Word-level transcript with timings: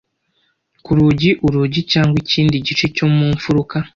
Ku 0.83 0.91
rugi-urugi 0.97 1.81
cyangwa 1.91 2.15
ikindi 2.23 2.55
gice 2.67 2.85
cyo 2.95 3.05
mu 3.15 3.25
mfuruka 3.35 3.77